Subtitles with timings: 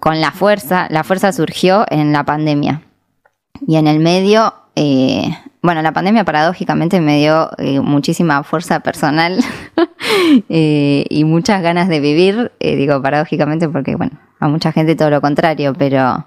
[0.00, 2.82] con la fuerza, la fuerza surgió en la pandemia.
[3.66, 5.28] Y en el medio, eh,
[5.62, 9.38] bueno, la pandemia paradójicamente me dio eh, muchísima fuerza personal
[10.48, 12.52] eh, y muchas ganas de vivir.
[12.60, 16.26] digo paradójicamente porque, bueno, a mucha gente todo lo contrario, pero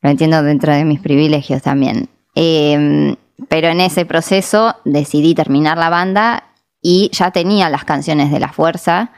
[0.00, 2.08] lo entiendo dentro de mis privilegios también.
[2.34, 3.16] Em,
[3.48, 6.44] pero en ese proceso decidí terminar la banda
[6.80, 9.10] y ya tenía las canciones de la fuerza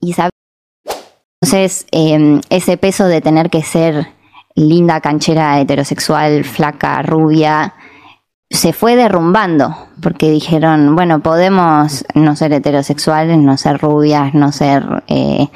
[0.00, 0.33] y sabía.
[1.44, 4.08] Entonces, em, ese peso de tener que ser
[4.54, 7.74] linda, canchera, heterosexual, flaca, rubia,
[8.48, 15.04] se fue derrumbando, porque dijeron, bueno, podemos no ser heterosexuales, no ser rubias, no ser,
[15.08, 15.48] eh,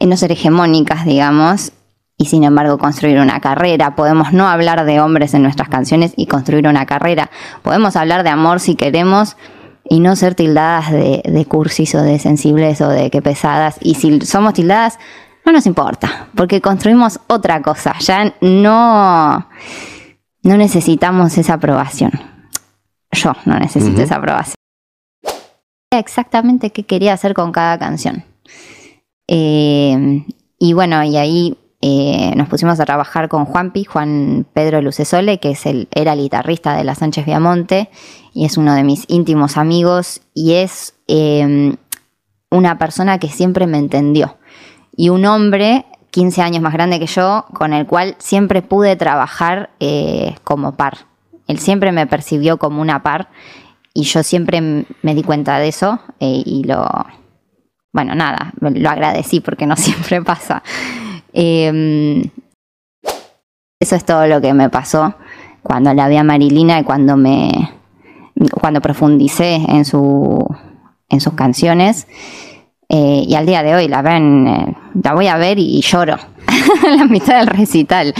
[0.00, 1.72] no ser hegemónicas, digamos,
[2.16, 3.96] y sin embargo construir una carrera.
[3.96, 7.30] Podemos no hablar de hombres en nuestras canciones y construir una carrera.
[7.62, 9.36] Podemos hablar de amor si queremos
[9.86, 13.76] y no ser tildadas de, de cursis o de sensibles o de que pesadas.
[13.82, 14.98] Y si somos tildadas,
[15.44, 17.94] no nos importa, porque construimos otra cosa.
[18.00, 19.48] Ya no,
[20.42, 22.12] no necesitamos esa aprobación.
[23.12, 24.54] Yo no necesito esa aprobación.
[25.90, 28.24] Exactamente qué quería hacer con cada canción.
[29.28, 30.24] Eh,
[30.58, 35.50] y bueno, y ahí eh, nos pusimos a trabajar con Juanpi, Juan Pedro Lucesole, que
[35.50, 37.90] es el, era el guitarrista de la Sánchez Viamonte
[38.32, 41.76] y es uno de mis íntimos amigos y es em,
[42.50, 44.38] una persona que siempre me entendió.
[44.96, 49.70] Y un hombre 15 años más grande que yo, con el cual siempre pude trabajar
[49.80, 50.98] eh, como par.
[51.48, 53.28] Él siempre me percibió como una par
[53.92, 56.88] y yo siempre me di cuenta de eso eh, y lo,
[57.92, 60.62] bueno, nada, lo agradecí porque no siempre pasa.
[61.32, 62.22] Em,
[63.80, 65.14] eso es todo lo que me pasó
[65.64, 67.50] cuando la vi a Marilina y cuando me
[68.60, 70.46] cuando profundicé en su
[71.08, 72.06] en sus canciones
[72.88, 76.16] eh, y al día de hoy la ven eh, la voy a ver y, lloro
[76.96, 78.12] la mitad del recital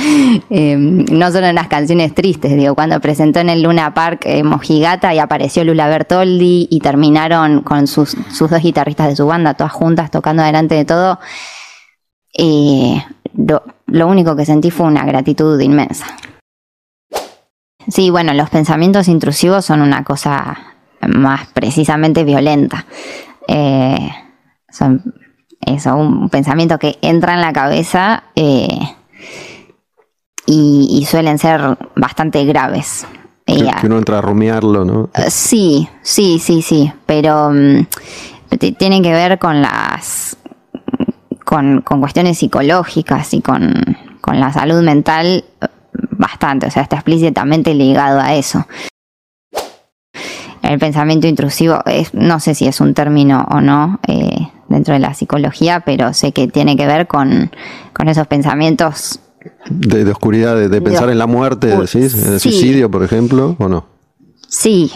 [0.50, 4.42] em, no solo en las canciones tristes digo cuando presentó en el Luna Park eh,
[4.42, 9.54] Mojigata y apareció Lula Bertoldi y terminaron con sus, sus dos guitarristas de su banda
[9.54, 11.18] todas juntas tocando delante de todo
[12.36, 13.00] y
[13.36, 16.06] lo, único que sentí fue una gratitud inmensa.
[17.86, 20.58] Sí, bueno, los pensamientos intrusivos son una cosa
[21.06, 22.86] más precisamente violenta.
[23.46, 24.10] Eh,
[24.74, 25.14] son
[25.60, 28.78] eso, un pensamiento que entra en la cabeza eh,
[30.46, 33.06] y, suelen ser bastante graves.
[33.46, 35.10] Que, uno entra a rumiarlo, ¿no?
[35.28, 37.84] sí, sí, sí, sí, pero um,
[38.78, 40.36] tienen que ver con las
[41.44, 43.96] con, cuestiones psicológicas y con,
[44.26, 45.44] la salud mental
[46.10, 48.66] bastante, o sea, está explícitamente ligado a eso.
[50.62, 55.00] El pensamiento intrusivo, es, no sé si es un término o no eh, dentro de
[55.00, 57.50] la psicología, pero sé que tiene que ver con,
[58.06, 59.20] esos pensamientos.
[59.70, 63.86] De, oscuridad, de, pensar en la muerte, decís, en el suicidio, por ejemplo, o no?
[64.48, 64.90] Sí,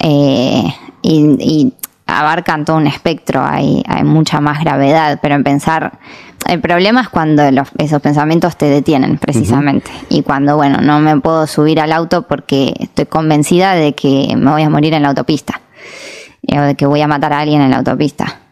[0.00, 0.64] eh,
[1.02, 1.72] y,
[2.06, 5.98] abarcan todo un espectro, hay, hay mucha más gravedad, pero en pensar,
[6.46, 7.42] el problema es cuando
[7.78, 12.74] esos pensamientos te detienen precisamente y cuando, bueno, no me puedo subir al auto porque
[12.78, 15.62] estoy convencida de que me voy a morir en la autopista
[16.46, 18.43] o de que voy a matar a alguien en la autopista.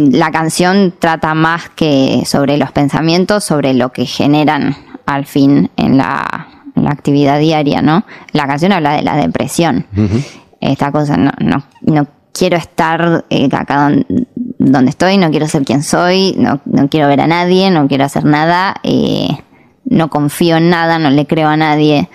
[0.00, 4.76] La canción trata más que sobre los pensamientos, sobre lo que generan
[5.06, 6.48] al fin en la,
[6.88, 8.04] actividad diaria, ¿no?
[8.32, 9.86] La canción habla de la depresión
[10.60, 13.90] esta cosa, no, no, no quiero estar eh, acá
[14.58, 18.04] donde, estoy, no quiero ser quien soy, no, no quiero ver a nadie, no quiero
[18.04, 19.28] hacer nada, eh,
[19.84, 22.08] no confío en nada, no le creo a nadie.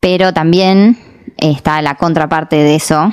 [0.00, 0.98] Pero también
[1.36, 3.12] está la contraparte de eso,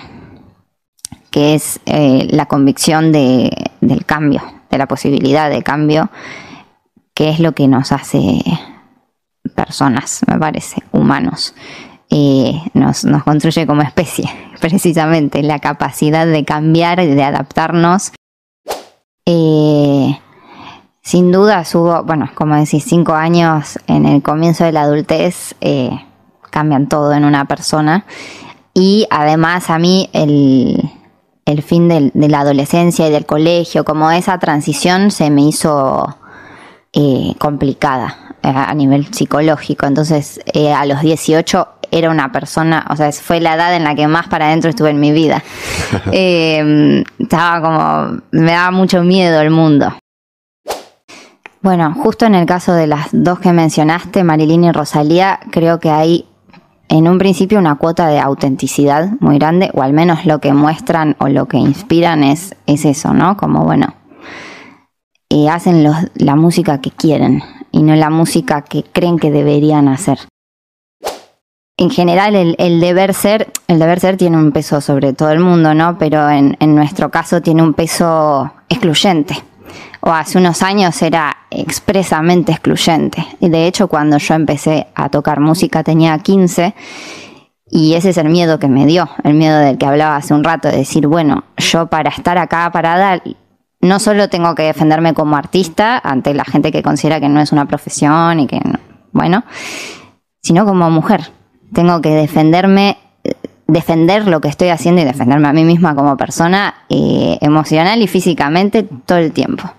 [1.38, 6.09] que es eh, la convicción de, del cambio, de la posibilidad de cambio,
[7.14, 8.42] que es lo que nos hace
[9.53, 11.53] personas, me parece, humanos
[12.74, 14.28] nos, nos construye como especie,
[14.59, 18.14] precisamente la capacidad de cambiar y de adaptarnos.
[19.28, 20.19] Eh,
[21.04, 25.92] sin duda hubo, bueno, como decís, cinco años en el comienzo de la adultez eh,
[26.50, 28.06] cambian todo en una persona.
[28.74, 30.92] Y además a mí el,
[31.47, 36.17] el fin de la adolescencia y del colegio, como esa transición se me hizo
[36.94, 39.88] eh, complicada a nivel psicológico.
[39.88, 40.39] Entonces
[40.75, 44.27] a los 18 era una persona, o sea, fue la edad en la que más
[44.27, 45.44] para adentro estuve en mi vida.
[46.11, 49.94] Eh, estaba como, me daba mucho miedo el mundo.
[51.61, 55.89] Bueno, justo en el caso de las dos que mencionaste, Marilyn y Rosalía, creo que
[55.89, 56.25] hay
[56.89, 61.16] en un principio una cuota de autenticidad muy grande, o al menos lo que muestran
[61.19, 63.38] o lo que inspiran es, es eso, ¿no?
[63.38, 63.95] Como bueno,
[65.30, 65.86] eh, hacen
[66.16, 70.19] la música que quieren y no la música que creen que deberían hacer.
[71.80, 75.75] En general, el, deber ser, el deber ser tiene un peso sobre todo el mundo,
[75.75, 76.00] ¿no?
[76.00, 79.36] Pero en, en nuestro caso tiene un peso excluyente.
[80.01, 83.25] O hace unos años era expresamente excluyente.
[83.39, 86.73] Y de hecho, cuando yo empecé a tocar música tenía 15
[87.69, 90.44] y ese es el miedo que me dio, el miedo del que hablaba hace un
[90.44, 93.21] rato, de decir, bueno, yo para estar acá parada,
[93.81, 97.51] no solo tengo que defenderme como artista ante la gente que considera que no es
[97.51, 98.61] una profesión y que,
[99.11, 99.44] bueno,
[100.41, 101.31] sino como mujer.
[101.73, 102.97] Tengo que defenderme,
[103.68, 108.08] defender lo que estoy haciendo y defenderme a mí misma como persona, eh, emocional y
[108.08, 109.72] físicamente todo el tiempo.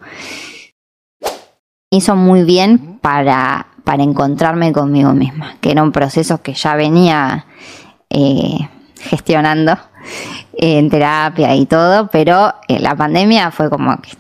[1.90, 7.46] Hizo muy bien para para encontrarme conmigo misma, que era un proceso que ya venía
[8.10, 8.68] eh,
[9.00, 9.78] gestionando
[10.52, 14.10] en terapia y todo, pero eh, la pandemia fue como que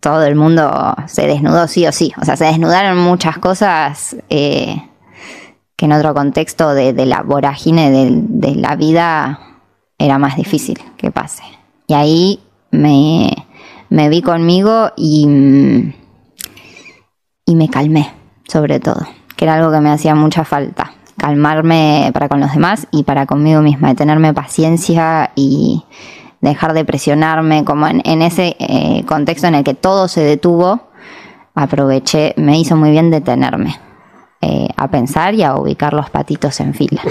[0.00, 4.82] todo el mundo se desnudó sí o sí, o sea, se desnudaron muchas cosas eh,
[5.76, 9.40] que en otro contexto de, la vorágine de, la vida
[9.98, 11.42] era más difícil que pase.
[11.86, 12.40] Y ahí
[12.70, 13.30] me,
[13.90, 15.92] me vi conmigo y,
[17.44, 18.10] y me calmé
[18.48, 19.06] sobre todo,
[19.36, 23.26] que era algo que me hacía mucha falta, calmarme para con los demás y para
[23.26, 25.84] conmigo misma, de tenerme paciencia y
[26.40, 30.88] dejar de presionarme, como en, ese eh, contexto en el que todo se detuvo,
[31.54, 33.85] aproveché, me hizo muy bien detenerme
[34.46, 37.02] eh, a pensar y a ubicar los patitos en fila.